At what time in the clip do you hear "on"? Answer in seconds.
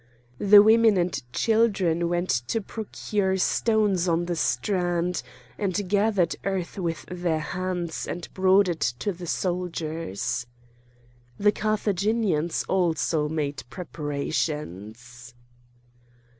4.07-4.25